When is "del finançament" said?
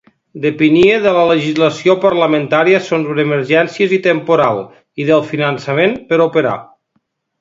5.11-5.95